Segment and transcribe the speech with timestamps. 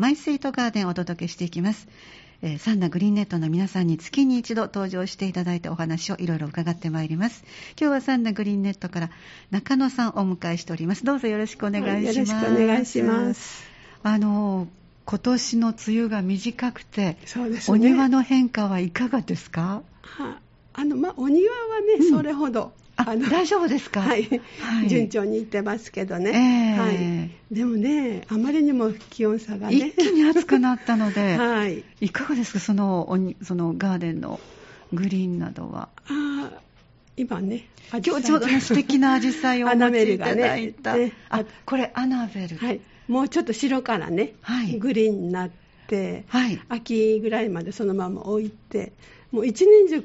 [0.00, 1.86] マイスイートガーデンをお届けしていきます。
[2.40, 7.44] えーサンナグリーンネットの皆さんに月に一度登場していただいてお話をいろいろ伺ってまいります。
[7.78, 9.10] 今日はサンナグリーンネットから
[9.50, 11.04] 中野さんをお迎えしております。
[11.04, 11.92] どうぞよろしくお願いします。
[11.92, 13.62] はいよろしくお願いします。
[14.02, 14.68] あの、
[15.04, 17.18] 今年の梅雨が短くて、ね。
[17.68, 19.82] お庭の変化はいかがですか？
[20.00, 20.38] は
[20.74, 22.10] あの、まあ、お庭はね、うん。
[22.10, 24.00] それほど、あ、の大丈夫ですか？
[24.02, 24.24] はい、
[24.60, 24.88] はい。
[24.88, 26.78] 順調にいってますけどね、ええ。
[26.78, 32.60] はい、でもね、あまりにも気温差がね、一気に暑くなったので、 はい、いかがですか？
[32.60, 34.38] そのおにそのガーデンの
[34.92, 35.88] グリーンなどは。
[36.06, 36.52] あー
[37.16, 40.96] 今ね、今日ちょうどね 素敵なアジサイをお持ちいただいた。
[40.96, 42.56] ねあ、これアナベル。
[42.56, 44.78] はい、もうちょっと白からね、はい。
[44.78, 45.50] グリーンになっ
[45.86, 46.58] て、はい。
[46.68, 48.92] 秋ぐらいまでそのまま置いて、
[49.30, 50.04] もう一年中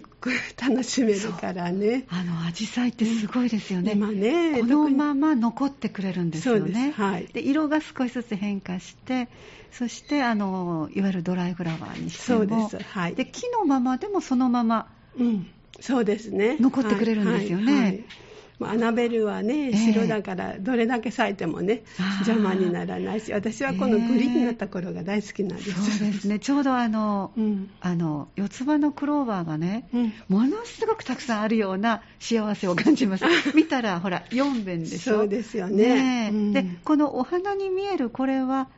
[0.61, 2.05] 楽しめるからね。
[2.09, 3.93] あのアジサイってすごいですよね。
[3.93, 6.93] 今ね、このまま残ってくれるんですよね。
[6.95, 7.27] はい。
[7.27, 9.27] で色が少しずつ変化して、
[9.71, 12.89] そしてあのいわゆるドライフラワーにしても、そうです。
[12.91, 13.16] はい。
[13.16, 15.47] で木のままでもそのままうん、
[15.80, 16.57] そうですね。
[16.59, 17.73] 残ってくれるんですよね。
[17.73, 17.81] はい。
[17.81, 17.91] はい。
[17.91, 18.25] はいまあ
[18.61, 25.97] アナベルはね、ええ白だからどれだけ咲いてもね、あー邪魔にならないし、私はこのグリーンになった頃が大好きなんです。
[26.00, 26.39] そうですね。
[26.39, 27.70] ちょうどあの、うん。
[27.81, 33.25] あの四つ葉のクローバーがね、うんものすごくたくさんあるような幸せを感じます。
[33.56, 35.16] 見たら、ほら、4弁でしょ。
[35.19, 38.69] そうですよねえうんで、このお花に見えるこれは、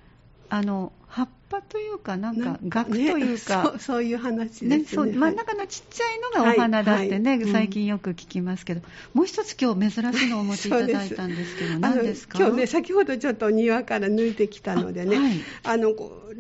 [0.50, 3.38] あの、葉っぱというか、なんか、額というね。
[3.38, 4.78] かそう、 そういう話ですね。
[4.80, 7.52] ね、そう真ん中のちっちゃいのがお花だってね、はいはい。
[7.52, 8.82] 最近よく聞きますけど、
[9.14, 12.40] もう一つ今日珍しいのをお持ちいただいたんですけど、何ですか？
[12.40, 15.34] 今日ね、先ほどちょっと庭から抜いてきたのでね、あはい。
[15.64, 16.36] あの、こう、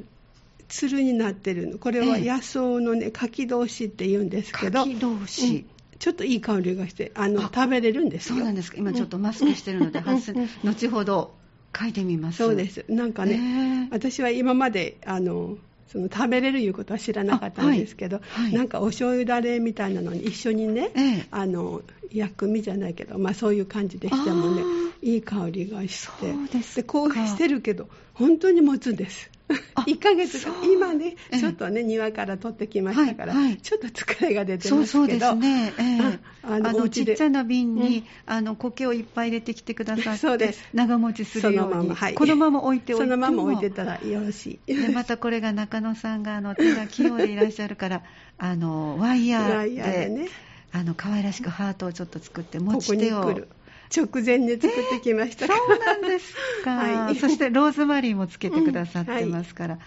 [0.68, 1.78] つるになってるの。
[1.78, 2.30] これはええ。
[2.30, 5.48] 野草のね、柿同士って言うんですけど、柿同士。
[5.48, 5.66] うん。
[6.00, 8.36] ちょっといい香りがして、あの、あ食べれるんですよ。
[8.36, 8.78] そうなんですか。
[8.78, 11.34] 今ちょっとマスクしてるので、後ほど
[11.80, 12.38] 書いてみます。
[12.38, 12.86] そうです。
[12.90, 13.88] なんかね、ね。
[13.92, 18.44] 私は今まで、あの、その食べれるいうことは知らなかったんですけど、あはい。
[18.46, 18.54] はい。
[18.54, 21.28] なんかお醤油だれみたいなのに一緒にね、ええ。
[21.32, 24.64] あの薬味じゃないけど、まあ、そういう感じでしてもね。
[24.64, 25.98] あいい香りがして。
[26.08, 29.30] そうでこうしてるけど本当に持つんです。
[29.34, 31.40] あ1ヶ月今ねええ。
[31.40, 33.58] ちょっとね庭から取ってきましたから、はいはい。
[33.58, 34.86] ちょっと疲れが出てますけど。
[34.86, 36.20] そうですね、ええ。
[36.44, 38.04] あのちっちゃな瓶に、うん。
[38.26, 40.64] あの苔をいっぱい入れてきてくださって そうです。
[40.74, 41.72] 長持ちするように。
[41.72, 42.14] そのままはい。
[42.14, 43.12] このまま置いておいても。
[43.12, 44.76] そのまま置いてたらよろしい。
[44.76, 48.02] でまたこれが中野さんがあの手が器用でいらっしゃるから
[48.38, 50.30] あのワイヤーでワイヤーでね。
[50.74, 53.48] あの可愛らしくハートをちょっと作って持ち手を
[53.96, 55.48] 直前に作ってきました。
[55.48, 57.16] から、そうなんですか、はい。
[57.16, 59.80] そしてローズマリーもつけてくださってますから、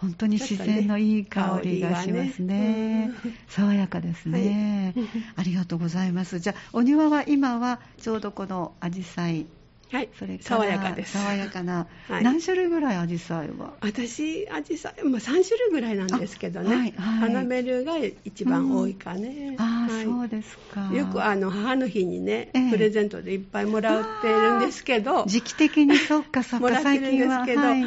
[0.00, 3.08] 本当に自然のいい香りがしますね。
[3.08, 3.12] ね
[3.48, 5.06] 爽やかですね、はい。
[5.36, 6.38] ありがとうございます。
[6.38, 9.46] じゃあお庭は今はちょうどこのアジサイ
[9.92, 10.08] はい。
[10.18, 11.12] それから爽やかです。
[11.12, 12.24] 爽やかな、はい。
[12.24, 13.74] 何種類ぐらいアジサイは？
[13.80, 17.20] 私、アジサイ、まあ、3種類ぐらいなんですけどね、あはいはい。
[17.20, 19.56] 花メルが一番多いかね。
[19.58, 20.06] ああ、はい。
[20.06, 20.88] そうですか。
[20.94, 22.70] よくあの母の日にね、ええ。
[22.70, 27.84] プレゼントでいっぱいもらってるんですけど、時期的にそっかそっかもらってるんですけど、はい。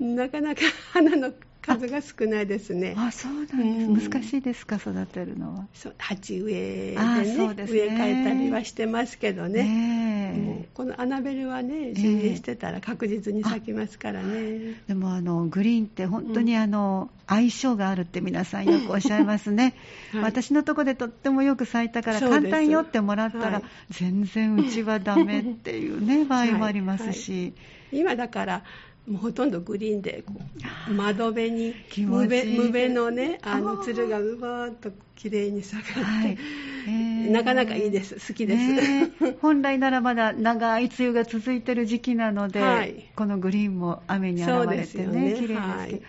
[0.00, 0.62] なかなか
[0.92, 2.94] 花の数が少ないですね。
[2.96, 4.10] あそうなんです、うん。
[4.10, 5.68] 難しいですか育てるのは。
[5.74, 7.54] そう鉢植えであねね。
[7.68, 9.62] 植え替えたりはしてますけどね。
[9.64, 10.32] ね
[10.74, 14.80] このアナベルはね、手入れしてたら確実に咲きますからね。
[14.88, 19.74] でもあのグリーンって本当にあの、相性があるって皆さんよくおっしゃいますね、
[20.12, 20.22] はい。
[20.22, 23.62] 私のとこでとってもよく咲いたから簡単よってもらったら、はい。
[23.90, 27.52] 全然うちはダメっていうね場合もありますし、
[27.92, 28.64] 今だから
[29.06, 31.74] もうほとんどグリーンでこあう窓辺に
[32.06, 36.38] 無辺のねあのあーつるがうわーっと綺麗に咲かって、はい。
[36.86, 37.30] えー。
[37.30, 38.14] なかなかいいです。
[38.14, 43.10] 好きです、ねえ本来ならまだ長い梅雨が続いてる時期なので、はい。
[43.14, 45.34] このグリーンも雨に現れですよね。
[45.34, 46.02] てね綺麗ですけど、はい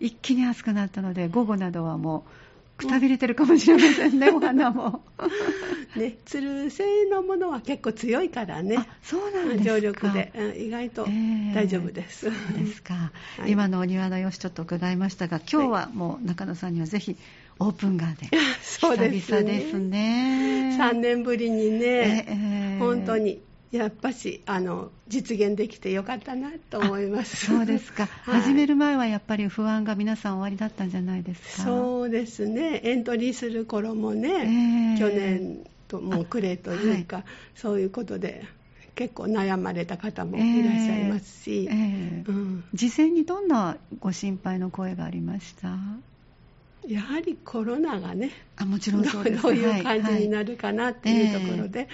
[0.00, 2.22] 一気に暑くなったので午後などはもう
[2.78, 5.02] くたびれてるかもしれませんね、お花も。
[5.96, 8.76] ね、つる性のものは結構強いからね。
[8.78, 9.64] あそうなんですか。
[9.64, 11.12] 常緑で、うん意外とえ
[11.50, 11.54] え。
[11.54, 12.94] 大丈夫です、そうですか、
[13.38, 13.50] はい。
[13.50, 17.16] 今のお庭の様子ちょっと伺いましたが今日はもう中野さんにはぜひ
[17.58, 18.30] オープンガーデン
[18.62, 19.20] そうですね。
[19.20, 20.76] 久々ですね。
[20.78, 22.78] 3年ぶりにね、ええ。
[22.78, 27.46] 本当にやっぱしあの実現できてよかったなと思います。
[27.46, 28.40] そうですか、 はい。
[28.42, 31.62] 始める前はやっぱり不安が皆さんおありだったんじゃないですか？
[31.64, 34.98] そうですね、エントリーする頃もね、ええ。
[34.98, 37.24] 去年とも暮れというか、
[37.54, 38.44] そういうことで
[38.94, 42.24] 結構悩まれた方もいらっしゃいますし、ええ。
[42.26, 45.76] うん、事前にどんなご心配の声がありました？
[46.86, 51.86] やはりコロナがね、あもちろんどういう感じになるるかなっていうところで、え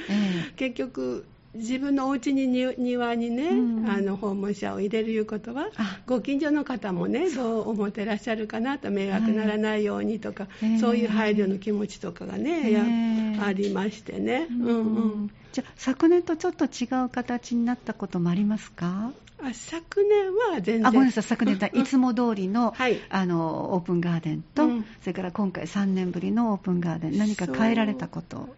[0.51, 0.53] え。
[0.57, 3.89] 結局、自分のお家にに庭にね、うん。
[3.89, 6.01] あの訪問者を入れるいうことはあ。
[6.07, 14.69] ご近所の方もねどう思ってらっしゃるかなと迷惑ならないようにとか、ええそういう配慮の気持ちとかがね、えやえありましてね、ううん。
[14.69, 15.31] うんん。
[15.53, 19.13] じゃあ昨年とちょっと違う形になったこともありますか？
[19.43, 20.87] あ昨年は全然。
[20.87, 22.99] あごめんなさい昨年とは いつも通りの, はい。
[23.11, 24.85] あのオープンガーデンと、うん。
[25.03, 28.49] それから今回3年ぶりのオープンガーデン何か変えられたこと？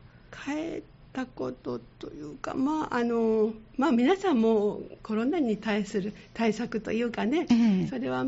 [0.46, 0.82] 変え
[1.16, 7.86] たことというか、まああのまあ、皆さんもコロナに対する対策というかね、ええ。
[7.86, 8.24] それはあ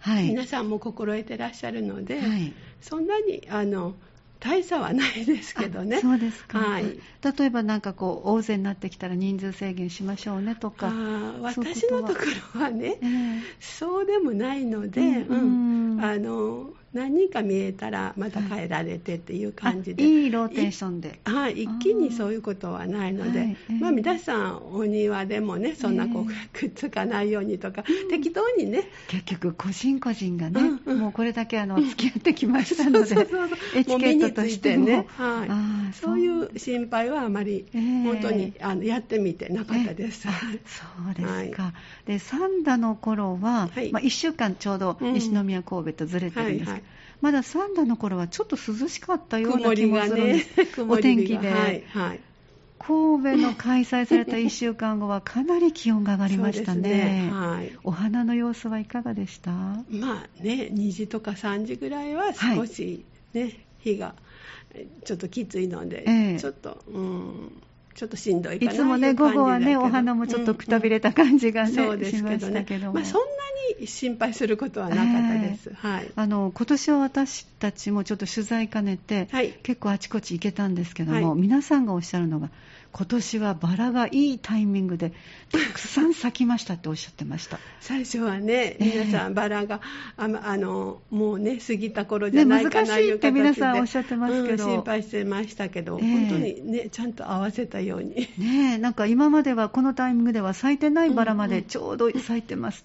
[0.00, 0.28] はい。
[0.28, 2.52] 皆さんも心得てらっしゃるので、はい。
[2.80, 3.94] そんなにあの
[4.40, 5.98] 大差はないですけどね。
[5.98, 6.84] あそうですか、はい。
[6.84, 10.92] 例えばなんかこう大勢になってきたら人数制限しましょうねとか。
[11.42, 12.20] 私のとこ
[12.54, 13.40] ろはね、ええ。
[13.60, 15.92] そうでもないので、うん。
[15.92, 16.04] うん。
[16.04, 21.20] あの何人か見えたらまた帰られてっていう感じで、あいいローテーションで。
[21.24, 30.98] はい、一気にそういうことはないので、はいええまあ、皆さん、お庭でもね、そんなこう、えくっつかないようにとか、適当にね、結局個人個人がね、うんうん。
[30.98, 35.06] もうこれだけあの 付き合ってきましたのでそうそうそうエチケットとしてね。
[35.16, 35.94] はい。
[35.94, 40.22] そういう心配はあまり、ええ本当にあのやってみてなかったです。
[40.22, 41.72] そうですか、
[42.06, 43.90] で三田の頃は、はい。
[43.92, 45.14] まあ、1週間ちょうどうん。
[45.14, 46.81] 西宮神戸とずれてるんですけど、はいはい
[47.22, 52.20] まだ三田の頃はちょっと涼しかったような気もするんでねす、曇お天気で、はい、はい。
[52.78, 57.28] 神戸の開催された1週間後はかなり気温が上がりましたね。
[57.28, 57.30] ね。
[57.32, 57.78] はい。
[57.84, 59.52] お花の様子はいかがでした？
[59.52, 64.16] まあね、2時とか3時ぐらいは少しね、日が
[64.74, 66.40] えちょっときついので、ええ。
[66.40, 67.62] ちょっと、うん、
[67.94, 72.52] ちょっとしんどいかないつもね、午後はね、お花もちょっとくたびれた感じがね、そうですしまけどね。
[72.52, 72.94] したけども。
[72.94, 73.26] まあ、そんな
[73.80, 75.72] に心配することはなかったです。
[75.74, 76.10] はい。
[76.14, 79.52] あの今年は私たちもちょっと取材兼ねて、はい。
[79.62, 81.40] 結構あちこち行けたんですけども、はい。
[81.40, 82.50] 皆さんがおっしゃるのが
[82.92, 85.12] 今年はバラがいいタイミングで
[85.50, 87.58] たくさん咲きましたっておっしゃってました。
[87.80, 89.04] 最初はね、ええ。
[89.04, 89.80] 皆さん、バラが
[90.16, 94.64] あまあのもうね、過ぎた頃じねゃないかな難しいっていう形で、皆さんおっしゃってますけど。
[94.66, 96.10] うん心配してましたけど、ええ。
[96.10, 98.14] 本当にね、ちゃんと合わせたように。
[98.14, 101.56] ねえなんか今まではこのタイミングでは咲いてないバラまうんうん。
[101.56, 102.84] でちょうど咲いてます、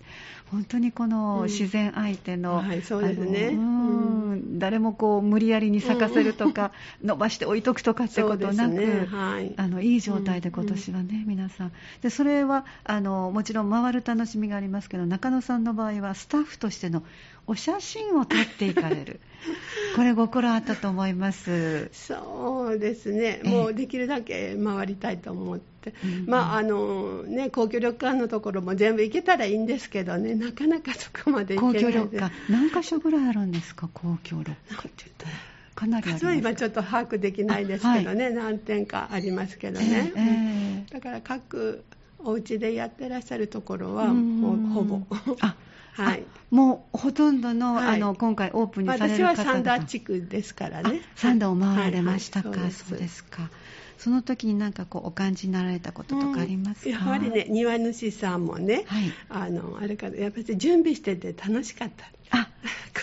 [0.51, 3.49] 本当にこの自然相手の、はいそうですね。
[3.49, 4.59] あのうん。
[4.59, 6.71] 誰もこう無理やりに咲かせるとか、
[7.03, 9.05] 伸ばして置いとくとかってことなく、ね。
[9.09, 9.53] はい。
[9.57, 11.71] あのいい状態で今年はね、皆さん。
[12.01, 17.03] でそれはあのもちろん回る楽しみがありますけど中野さんの場合はスタッフとしての
[17.45, 19.19] お写真を撮っていかれる
[19.95, 21.89] これご苦労あったと思います。
[21.91, 23.49] そうですね、ええ。
[23.49, 32.33] もうできるだけ回りたいと思って、うんまああのね、公共旅館のところも全部行けたらいいんですけどね、なかなかそこまで行公けないで共旅館。
[32.49, 33.89] 何箇所ぐらいあるんですか？
[33.93, 35.05] 公共旅館って。
[35.05, 35.31] 言ったら
[35.75, 40.93] かなりあり数は今ちょっと把握できないですけどね、何点かありますけどね、ええええ。
[40.93, 41.83] だから各
[42.19, 45.01] お家でやってらっしゃるところはほぼ。
[45.39, 45.55] あ
[46.03, 46.23] はい。
[46.23, 47.95] あもうほとんどの,、はい。
[47.95, 49.51] あの今回オープンにされ私る方々。
[49.51, 51.01] は三田地区ですからね。
[51.03, 52.71] あ三田を回られましたか、はいはい。
[52.71, 53.49] そうですか。
[53.97, 56.95] その時になんかこうお感じになられたこととかありますか、うん。
[56.95, 59.11] やはりね、庭主さんもね、はい。
[59.29, 62.05] あのあれかやっぱり準備してて楽しかった。
[62.29, 62.49] あ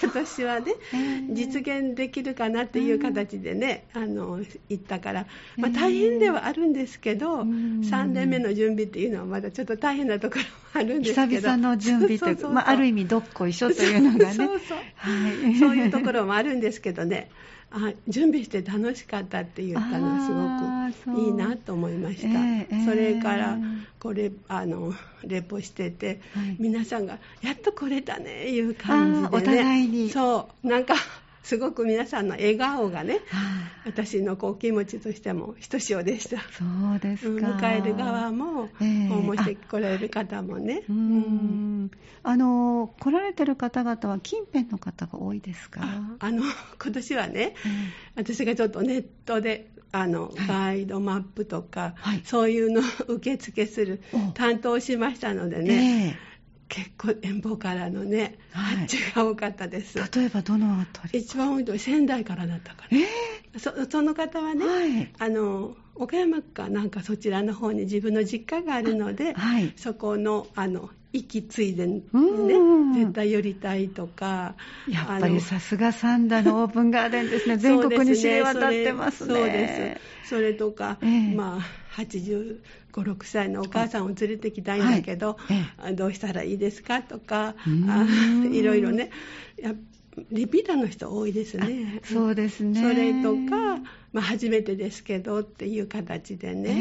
[0.02, 5.26] 今年はね、えー実現できるかなっていう形でね、あの行ったから、
[5.56, 7.80] まあ、えー大変ではあるんですけど、うん。
[7.80, 11.26] 3年目の準備っていうのはまだちょっと大変なところもあるんですけど。
[11.26, 14.34] 久々の準備というか、まあ、ある意味どっこいしょというのがね。
[14.34, 14.78] そうそう。
[14.96, 17.30] はい、 そういうところもあるんですけどね、
[17.76, 22.22] あ準備して楽しかったって言ったのはすごくいいなと思いました。
[22.22, 23.58] そえーそれから
[23.98, 24.92] これあの
[25.24, 29.28] レポしてて、はい皆さんがやっと来れたねいう感じでね。
[29.32, 30.94] お互いにそうなんか
[31.44, 36.38] すごく皆さんの笑顔がね、は私のこう気持ちとしてもひとしおでした。
[36.38, 36.64] あそ
[36.96, 39.08] うですうんか迎える側も、ええ。
[39.08, 40.82] 訪問して来られる方もね。
[40.88, 41.90] うーん。
[42.22, 45.82] あの来られてる方々は近辺の方が多いですか？
[46.18, 46.42] あの
[46.82, 47.54] 今年はね、
[48.16, 50.46] え私がちょっとネットであの、はい。
[50.48, 52.22] ガイドマップとか、はい。
[52.24, 54.32] そういうのを受付するお。
[54.32, 56.33] 担当をしましたのでえね、え
[56.74, 58.76] 結構遠方からのね、はい。
[58.78, 59.96] 発注が多かったです。
[59.96, 61.20] 例えばどのあたり？
[61.20, 65.12] 一番多いのは仙台からだったから、えそその方はね、はい。
[65.20, 69.72] あの岡山かなんかそちらの方に自分の実家があるので、はい。
[69.76, 72.94] そこのあの行き継いでねうん。
[72.94, 74.54] 絶対寄りたいとか
[74.88, 77.56] やっぱりさすが三田のオープンガーデンですね。
[77.56, 79.34] 全国に知れ渡ってますね。
[79.34, 80.30] そうです。
[80.30, 81.34] それとか、ええ。
[81.34, 81.60] まあ
[81.96, 82.60] 85、
[83.02, 85.56] 6歳のお母さんを連れてきたいんだけど、はい。
[85.56, 87.54] えあどうしたらいいですかとか
[88.52, 89.10] いろいろね。
[89.60, 89.72] や
[90.30, 92.00] リピーターの人多いですね。
[92.04, 92.80] そうですね。
[92.80, 93.80] それとか、
[94.12, 96.74] まあ、初めてですけどっていう形でね、う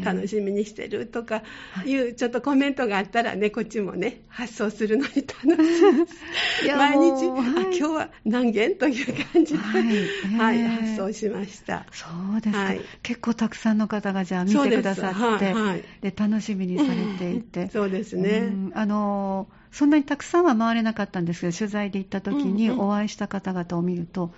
[0.02, 1.42] 楽しみにしてるとか
[1.86, 1.96] い。
[1.96, 6.66] うちょっとコメントがあったらね、こっちもね、発送するのに楽しいです。
[6.76, 11.86] 毎日、はい、あ、今日は何件という感じで、はい、はい、発送しました。
[11.92, 17.68] そうですか、はい、結構たくさんの方がじゃあ見てくださって、はいで楽しみにされていて。
[17.68, 18.52] そうですね。
[18.74, 24.34] あのそんなにたくさんは回れなかったんですけど、取材で行った時にお会いした方々を見ると、うんうん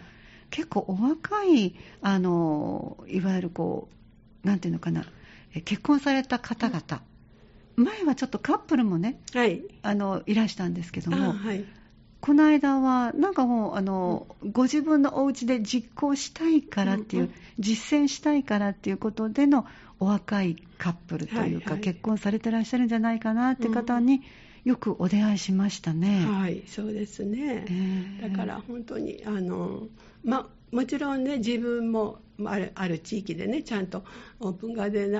[0.52, 3.88] 結構お若い、あの、いわゆるこ
[4.44, 5.06] う、なんていうのかな、
[5.64, 7.02] 結婚された方々、
[7.74, 11.64] 前はちょっとカップルもね、はい、あのいらしたんですけども、はい、
[12.20, 19.66] この間は、なんかもうあの、うん、ご自分のお家で実行したいからっていう、うんうん、実践したいからっていうことでの
[20.00, 24.20] お若いカップルというか、結婚されてらっしゃるんじゃないかなって方に、
[24.64, 26.24] よくお出会いしましたね。
[26.24, 27.64] はい、そうですね。
[27.68, 29.88] えー、だから本当にあの
[30.24, 34.04] まもちろんね自分もあるある地域でねちゃんと
[34.40, 35.12] オープンガーデン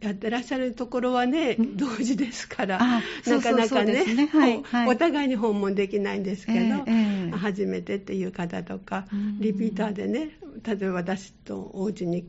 [0.00, 2.78] やってらっしゃるところはね、うん、同時ですから
[3.26, 4.26] なかなかね、ね。
[4.26, 9.06] はいはい、お互いに訪問できないんですけど、えーえー、初めてっていう方とか、
[9.38, 12.26] リピーターでね例えば私とお家に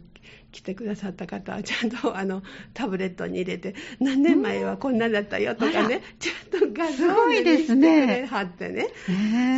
[0.52, 2.42] 来てくださった方はちゃんとあの
[2.74, 9.12] タブレットに入れて何年前はこんなだったよとかね、ちゃんと画像で見せて貼ってね、そ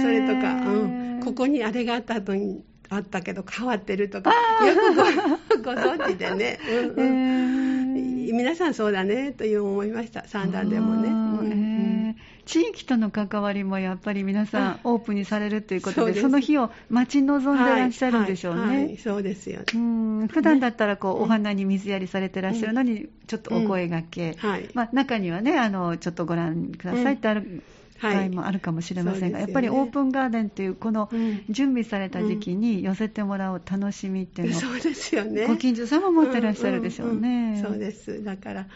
[0.09, 0.85] れとか、う
[1.17, 4.75] ん、ここにあれがあった後にあったけど変わってるとかよ
[5.49, 6.59] くご存知でね、
[6.97, 10.27] うんうん、皆さんそうだねという思いました。
[10.27, 11.09] 三段でもね。
[11.09, 11.70] うん
[12.45, 18.61] 地域との関わりもやっぱり皆さんオープンにされるということで、その日を待ち望んでらっしゃるんでしょうね。
[18.61, 19.65] はいはいはい、そうですよね。
[19.75, 27.63] うん普段だったらこう、お花に水やりされてらっしゃるのに、ちょっとお声がけ、うんはい、まあ、中にはねあの、ちょっとご覧くださいってある。
[28.01, 31.09] 場合もあるかもしれませんが、はいね、やっぱりオープンガーデンというこの
[31.49, 35.47] 準備された時期に寄せてもらう楽しみっていうのを、そうですよね。
[35.47, 37.55] ご近所さんも持ってらっしゃるでしょうね、うんうん。
[37.55, 38.23] うん、そうです。
[38.23, 38.67] だから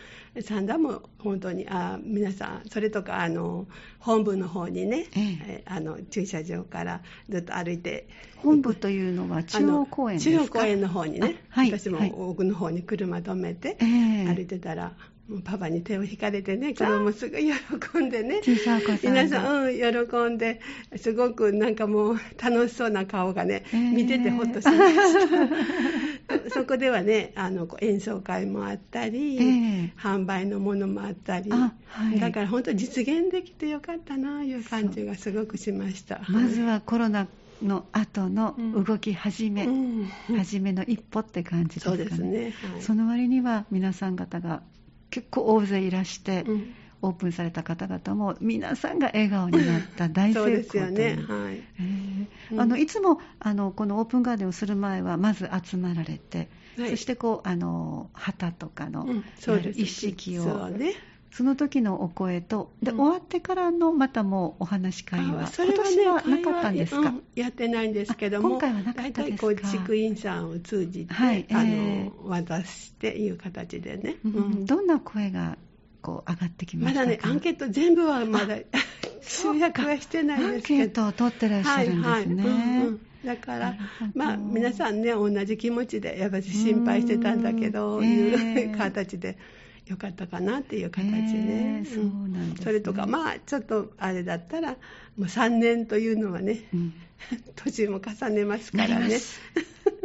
[0.42, 3.68] 三段も本当にあ皆さんそれとかあの
[4.00, 10.38] 本部の方にね、ええ、あの駐車場からずっと歩いて本部というのは中央公園ですか？
[10.38, 14.92] 中央公園の方にね、はい、私も奥の方に車止めて歩いてたら、
[15.44, 18.42] パパに手を引かれてね、子供すぐ喜んでね、
[19.04, 20.62] 皆さん、うん、喜んで、
[20.98, 25.30] すごくなんかもう楽しそうな顔がね、えー、見ててほっとしまし
[26.38, 26.50] た。
[26.54, 31.74] そこではね、あの演奏会もあったり、えー、販売のものもあったり、は
[32.14, 36.22] い、だから本当実現できてよかったな、いう感じがすごくしました。
[36.30, 37.28] まずはコロナ
[37.64, 38.56] の後の
[38.86, 40.06] 動き始め、うん、
[40.38, 41.98] 初めの一歩って感じですかね。
[41.98, 44.62] そうですね、はい、その割には皆さん方が
[45.10, 50.58] 結構大勢いらして、うん、オープンされた方々も皆さんが笑顔になった 大成功という。
[50.58, 51.64] ですよね、はい。
[51.80, 59.24] えー、あのいつもあのこのオープンガーデンをする前はまず集まられて、はい、そしてこうあの旗とかの、うん、
[59.76, 60.94] 一式を、ね
[61.36, 69.22] その時のお声と、で、うん、終わってからのまたもうお話会は、それは、ね、今年はなかったんですか、うん、やってないんですけども、今回はなかったですか？
[69.22, 74.16] 大体こう、地区員さんを通じて、はい、あの、えー、渡していう形でね。
[74.24, 75.58] うん、どんな声が
[76.02, 78.56] こう上がってきましたまだね、アンケート全部はまだ
[79.22, 80.84] 集約はしてないんですけど。
[80.84, 82.06] アンケートを取ってらっしゃるんですね。
[82.06, 83.02] はいはいうんうん。
[83.26, 83.76] だから、
[84.14, 89.38] まあ、皆さんね、同じ気持ちで、やっぱり心配してたんだけど、いう形で、
[89.88, 94.78] よかったかなっていう形ね、えー、そうなんです、ね、それとかまあちょっとあれだったらも
[95.20, 96.94] う3年というのはね、うん、
[97.56, 99.20] 年も重ねますからね。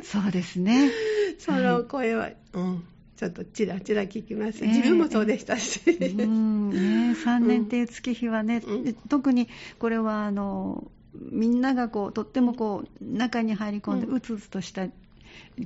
[0.02, 0.90] そうですね。
[1.38, 2.84] その声は、はい、うん。
[3.16, 6.70] ちょっとちらちら聞きます、えー、自分もそうでしたし、えー、うん。
[6.70, 6.76] ね、
[7.12, 14.86] 3年っていう月日はね、うん、特にこれはあのみんながこうとってもこう中に入り込んでうつうつとした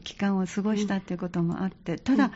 [0.02, 2.32] 期間を過ごしたっていうこともあって、ただ、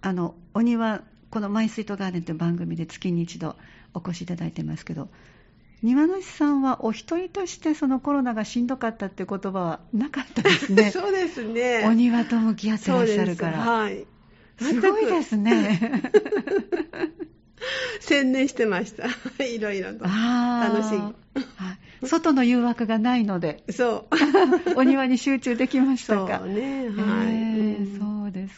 [0.00, 1.02] あのお庭
[1.32, 3.56] この「マイ・スイート・ガーデン」という番組で月に一度
[3.94, 5.08] お越しいただいてますけど
[5.82, 10.90] 庭主さんはお一人としてそのコロナがしんどかったっていう言葉はなかったですね。
[10.94, 11.84] そうですね。
[11.86, 13.58] お庭と向き合ってらっしゃるから。
[13.58, 14.06] はい。
[14.60, 16.02] すごいですね。
[18.00, 19.06] 専念してました。
[19.44, 20.04] いろいろと。
[20.04, 21.12] 楽しい、は
[22.02, 23.64] い、外の誘惑がないので。
[23.70, 24.74] そう。
[24.78, 26.38] お庭に集中できましたか？
[26.38, 26.88] そうね。
[26.90, 27.98] はい、えー、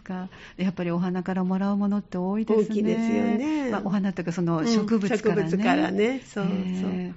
[0.04, 0.28] か？
[0.56, 2.66] やっぱりお花からもらうものって多いですね。
[2.66, 3.70] 大きいですよね。
[3.70, 5.42] まあ、お花とかその植物からね。
[5.42, 6.20] うん、植物からね。
[6.24, 6.50] そうそ
[6.86, 7.14] う。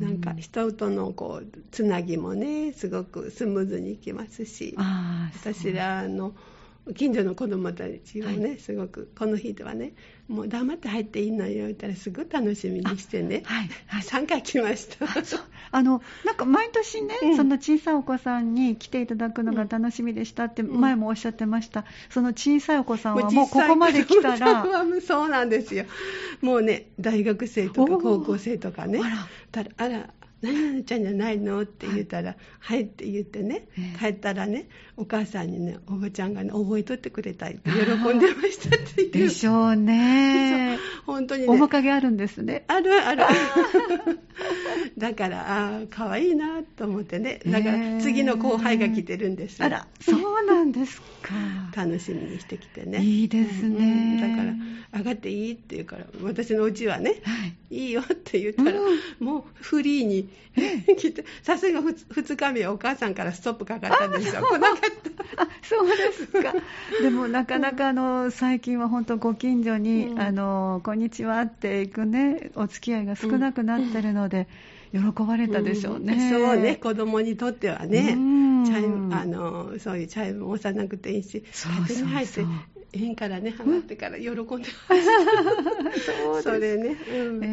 [0.00, 6.34] なんか人とのこうつなぎもねすごくスムーズにいきますし、あ私らの
[6.96, 9.92] 近所の子供たちをね、すごくこの日ではね
[10.28, 14.02] もう黙って入っていいのよ言ったらすごい楽しみにしてね、はいはい。
[14.02, 15.06] 3回来ました。
[15.70, 17.36] あのなんか毎年ね、うん。
[17.36, 24.62] その小さいお子さんに来ていただくのが楽しみでしたって前もおっしゃってました、その小さいお子さんはもうここまで来たら、
[25.06, 25.84] そうなんですよ。
[26.40, 29.00] もうね大学生とか高校生とかね。
[29.02, 29.28] あら。
[29.76, 30.08] あら
[30.44, 31.62] 何々ちゃんじゃないの？
[31.62, 37.78] って言ったら、はい、って言ってねええ、帰ったらね、お母さんにね、おばちゃんがね、覚えとってくれたいって喜
[38.14, 39.10] んでましたっていう。
[39.10, 40.78] でしょうね。
[41.06, 41.48] 本当にね。
[41.48, 42.64] 面影あるんですね。
[42.68, 43.24] あるある。
[44.98, 47.40] だから、ああ、可愛いなと思ってね。
[47.46, 51.34] だから、次の後輩が来てるんですよあら、そうなんですか。
[51.74, 53.02] 楽しみにしてきてね。
[53.02, 54.44] いいですねうんだか
[54.92, 57.54] ら、上がっていいって言うから、私のうちはね、はい。
[57.70, 60.28] いいよって言ったら、うんもうフリーに
[60.98, 64.42] 来て、さすが2日目、お母さんからストップかかったんですよ。
[64.42, 64.78] 来なかっ
[65.36, 65.42] た。
[65.42, 66.54] あ そうですか。
[67.02, 74.46] でもなかなかあの最近は本当ご近所に、うんあのこんにちはって行くねお付き合いが少なくなってるので、
[74.92, 76.28] 喜ばれたでしょうね。
[76.28, 82.46] んそうね、子供にとってはね、うんチャイムあのそういうチャイムを押さなくていいし、そうそうそう、
[82.94, 84.68] 縁からね、上がってから喜んでまし
[86.06, 86.42] た。
[86.42, 87.44] それね、うん。
[87.44, 87.48] え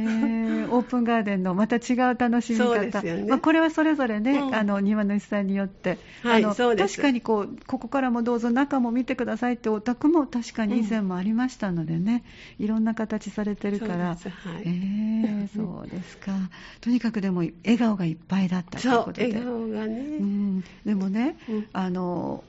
[0.48, 3.25] ーオープンガーデンのまた違う楽しみ方、ね。
[3.27, 4.55] まあ、これはそれぞれね、うん。
[4.55, 6.95] あの庭の主さんによって、はいあのそうです。
[6.95, 12.24] 確かにこうここからもどうぞ中も見てくださいってお宅も確かに以前もありましたのでね、
[12.57, 14.48] いろんな形されてるから、そうです。
[14.48, 14.63] はい。
[14.65, 16.31] えーそうですか、
[16.79, 19.27] とにかくでも笑顔がいっぱいだったということで。
[19.27, 21.67] 笑顔がね、うん、でもね、うん。
[21.74, 22.43] あの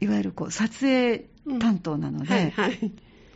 [0.00, 1.24] いわゆるこう撮影
[1.58, 2.52] 担当なので。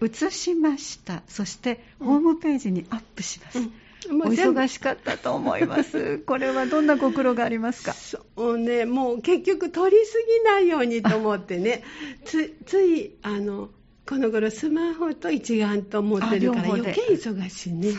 [0.00, 1.22] 写しました。
[1.26, 4.22] そしてホームページにアップします、うん。
[4.22, 6.18] お忙しかったと思います。
[6.28, 7.94] これはどんなご苦労がありますか？
[7.94, 11.82] そうね、もう結局取りすぎないようにと思ってね、
[12.26, 13.70] つついあの
[14.06, 17.94] この頃スマホと一眼と持ってるから余計忙しいね。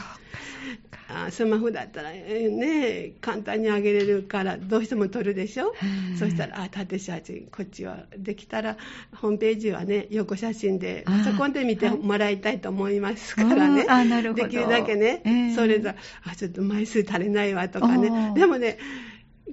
[1.09, 5.73] あスマホだったらえーね簡単に上げれるからどうしても撮るでしょ？
[6.11, 8.77] うんそしたらあ縦写真こっちはできたら
[9.15, 14.43] ホームページはね横写真でパソコンで見てもらいたいと思いますからね、うんあなるほど。
[14.43, 15.55] できるだけね、えー。
[15.55, 15.95] それぞれ
[16.25, 18.33] あちょっと枚数足りないわとかね。
[18.35, 18.77] でもね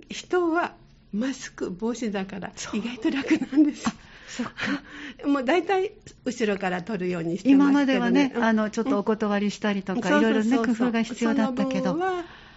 [0.08, 0.74] 人は
[1.12, 3.86] マスク帽子だから意外と楽なんです
[4.28, 4.52] そっか。
[5.28, 5.92] もう大体
[6.24, 8.44] 後ろから撮るようにしてますけど、ね、今まではね、うん。
[8.44, 11.98] あのちょっとお断りしたりとか、いろいろね工夫が必要だったけど。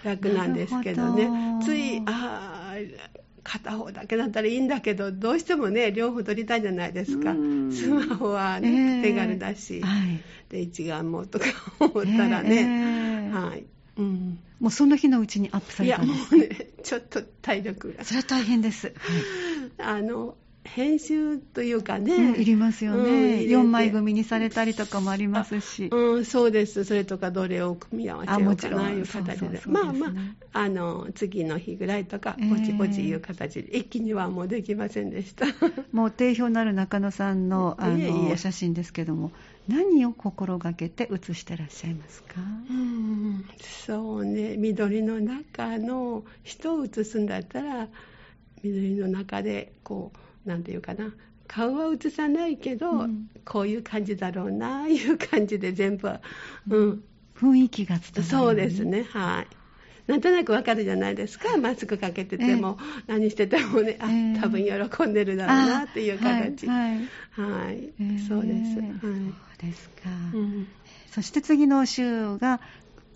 [0.03, 1.25] 楽なんですけどね。
[1.59, 1.65] ど。
[1.65, 2.97] ついあー
[3.43, 7.31] 片方だけだったらいいんだけどどうしてもね両方撮りたいじゃないですか。
[7.31, 7.71] うん。
[7.71, 10.21] スマホはえね、え手軽だし、はい。
[10.49, 11.45] で一眼もとか
[11.79, 13.33] 思ったらね、ええ。
[13.33, 13.65] はい、
[13.97, 18.03] うん、もうその日のうちにアップさいやもれたんですうねちょっと体力が。
[18.03, 18.95] それは大変です、はい。
[19.79, 20.35] あの
[20.75, 26.83] 編集というかね、うんいりますようんね、入れて4枚組にされたりとかもありますし、うん、そうです。
[26.83, 29.61] それとかどれを組み合わせようかないう形で。
[29.65, 30.11] まあまあ、
[30.53, 35.45] あの、次の日ぐらいとか、ええぼちぼちいう形で、一気にはもうできませんでした。
[35.91, 39.31] もう定評のある中野さんのあのお写真ですけども、
[39.67, 42.35] 何を心がけて写してらっしゃいますか、
[42.69, 43.45] うん、
[43.85, 47.87] そうね、緑の中の人を写すんだったら、
[48.63, 51.13] 緑の中で、こう、なんていうかな、
[51.47, 53.29] 顔は写さないけど、うん。
[53.45, 56.11] こういう感じだろうな、いう感じで全部、
[56.69, 57.03] うん、
[57.39, 59.47] 雰囲気が伝わるそうですね、はい。
[60.07, 64.39] なんとなくわかるじゃないですか、マスクかけてても、何しててもね、あ、ええ。
[64.39, 66.67] 多分喜んでるだろうなっていう形。
[66.67, 67.07] はい、はい。
[67.65, 67.93] はい。
[67.99, 68.79] えーそうです。
[68.79, 68.91] はい。
[69.01, 69.13] そう
[69.59, 70.67] ですか、うん。
[71.11, 72.59] そして次の週が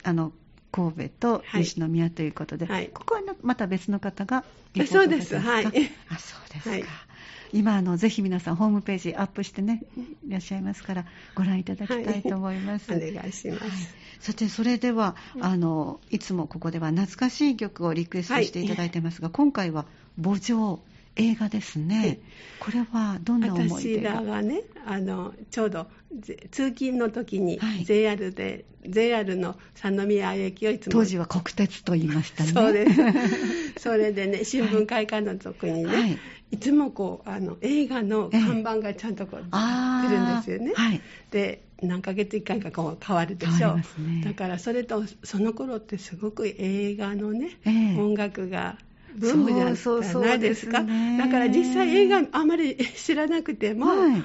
[0.04, 0.32] あの
[0.72, 1.64] 神戸とはい。
[1.64, 2.90] 西宮ということで、はい。
[2.94, 4.44] ここはなまた別の方が
[4.88, 5.38] そうです。
[5.38, 5.66] はい。
[5.66, 5.70] あ
[6.18, 6.84] そうですか、はい
[7.54, 9.84] 今あのぜひ皆さんホームページアップしてね
[10.28, 13.64] いらっしゃいますからご覧いただきたいと思います、お願いします。
[13.64, 13.70] はい。
[14.20, 19.86] さてそれではあのいつもここでは懐かしい曲をリクエストしていただいてますが、今回は
[20.22, 20.80] 「墓場」
[21.18, 22.20] 映画ですね、はい。
[22.62, 25.88] これはどんな思い私出がらがね、あのちょうど
[26.18, 27.84] ぜ通勤の時にはい。
[27.84, 32.52] JR で、JR の三宮駅をいつも当時は国鉄と言いましたね。
[32.52, 32.86] そうで
[33.76, 33.82] す。
[33.84, 36.18] それでね、新聞会館の時にね、はい
[36.52, 40.74] い、つもこうあの映画の看板がちゃんとこうあー出るんですよね。
[40.76, 41.02] はい。
[41.32, 43.70] で、何ヶ月一回かこう変わるでしょ。
[43.70, 44.22] りますね。
[44.24, 48.00] だからそれとその頃ってすごく映画のね、ええ。
[48.00, 48.78] 音楽が
[49.16, 50.84] ブームじゃないですか。
[51.18, 54.24] だから実際映画あまり知らなくても、はい。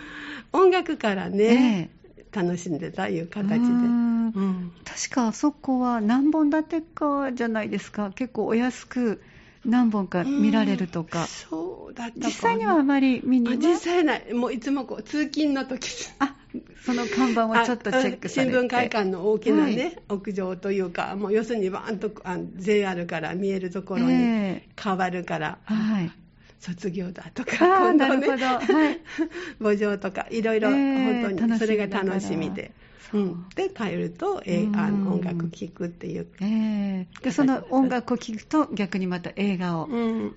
[0.53, 1.97] 音楽からね、え
[2.33, 3.55] 楽しんでたいう形で。
[3.55, 3.73] うー。
[3.73, 4.73] んうん。
[4.85, 8.11] 確かあそこは何本立てかじゃないですか。
[8.15, 9.23] 結構お安く
[9.67, 12.07] 何本か見られるとか、そうだ。
[12.07, 14.33] った実際にはあまり見にはあ実際ない。
[14.33, 15.89] もういつもこう通勤の時。
[16.21, 16.37] あ
[16.85, 18.53] その看板をちょっとチェックされて。
[18.53, 20.03] 新聞会館の大きなね、はい。
[20.09, 26.13] 屋上というかもう要するにバーンとあ JR から見えるところにえ変わるから、えはい。
[26.61, 28.75] 卒業だとか今度ねなるほど。
[28.75, 29.01] はい。
[29.61, 35.05] 墓場とかいろいろええ本当にそれが楽楽しみで、そううん、で帰ると、えあうん。
[35.05, 37.07] の音楽聴くっていう、ええ。
[37.23, 39.89] でその音楽を聴くと逆にまた映画を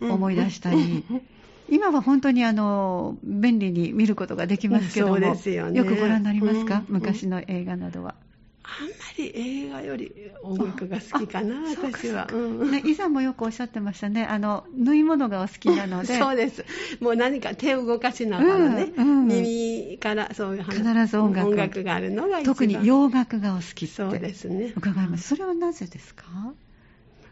[0.02, 1.04] 思い出したり、
[1.70, 5.84] 今は本当にあの便利に見ることができますけども、そうですよね。
[5.84, 6.96] くご覧になりますか、うん。
[6.96, 8.16] 昔の映画などは。
[8.63, 9.32] あんまり
[9.65, 10.12] 映画より
[10.43, 12.72] 音楽が好きかな私は、そうん。
[12.72, 16.65] ね、以前もよくおっしゃってましたね、あの縫い物がお好きなので、 そうです。
[17.00, 19.28] もう何か手を動かしながらね、うんうん。
[19.28, 21.50] 耳からそういう話必ず音楽。
[21.50, 23.93] 音楽があるのが特に洋楽がお好きって。
[23.95, 24.74] そうですね。
[24.76, 25.30] 伺います。
[25.30, 26.26] それはなぜですか、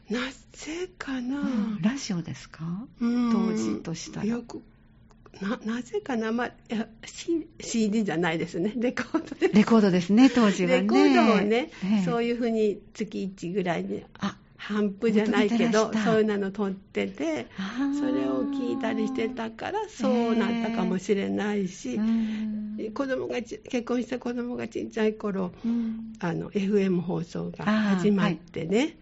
[0.10, 0.20] な
[0.54, 1.44] ぜかな、う
[1.78, 2.64] んラジオですか？
[3.02, 3.32] うん。
[3.32, 4.26] 当時としたら。
[4.26, 4.62] よく
[5.42, 9.54] ななぜかな、まあ、いや C- CD じゃないですね、レコードです。
[9.54, 10.82] レコードですね、当時はね。
[10.82, 12.04] レコードをね、ええ。
[12.04, 17.48] そういうふうに月1ぐらいに、あ反復じゃないけどそういうの撮ってて、
[18.00, 22.92] それを聞いたりしてたから、そうなったかもしれないし、うん。
[22.94, 26.14] 子供がち結婚した子供がちっちゃい頃うん。
[26.20, 28.98] あの FM 放送が始まってね、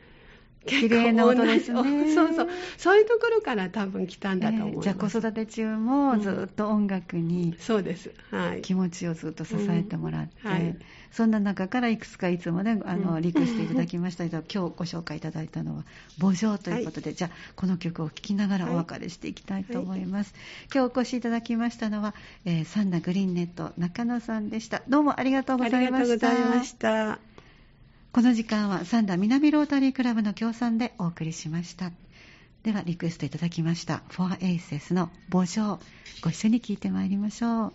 [0.65, 2.06] 綺麗な音ですね。
[2.06, 2.47] そうそう。
[2.78, 8.13] そういうところから多分来たんだと思います、ええじゃあ子育て中もずっと音楽にそうです。
[8.30, 8.62] はい。
[8.62, 10.51] 気持ちをずっと支えてもらって、うん。
[10.51, 10.78] はい。
[11.12, 13.21] そんな中からいくつかいつもねあのうん。
[13.21, 14.23] リクエストいただきました。
[14.25, 15.86] けど、今日ご紹介いただいたのは
[16.19, 20.34] 「墓場」ということで、じゃあこの曲を聴きながらお別れしていきたいと思います、
[20.73, 24.84] 今日お越しいただきましたのは、えーサンナグリーンネット中野さんでした。
[24.88, 27.24] どうもありがとうごあざいりがとうごましたざいました
[28.15, 31.91] この時間はサンダ南ロータリークラブの協賛でお送りしました。
[32.63, 35.82] ではリクエストいただきました、フォアエイセスの墓場、
[36.23, 37.73] ご一緒に聴いてまいりましょう。